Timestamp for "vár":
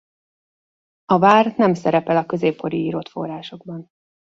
1.19-1.53